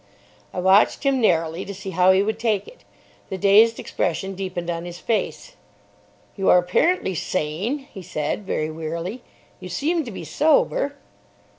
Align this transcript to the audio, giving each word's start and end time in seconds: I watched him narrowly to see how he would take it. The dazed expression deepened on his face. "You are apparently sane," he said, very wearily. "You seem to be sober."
I 0.51 0.59
watched 0.59 1.03
him 1.03 1.21
narrowly 1.21 1.63
to 1.63 1.75
see 1.75 1.91
how 1.91 2.11
he 2.11 2.23
would 2.23 2.39
take 2.39 2.67
it. 2.67 2.83
The 3.29 3.37
dazed 3.37 3.77
expression 3.79 4.33
deepened 4.33 4.67
on 4.67 4.85
his 4.85 4.97
face. 4.97 5.55
"You 6.35 6.49
are 6.49 6.57
apparently 6.57 7.13
sane," 7.13 7.87
he 7.93 8.01
said, 8.01 8.43
very 8.43 8.71
wearily. 8.71 9.21
"You 9.59 9.69
seem 9.69 10.03
to 10.05 10.09
be 10.09 10.23
sober." 10.25 10.95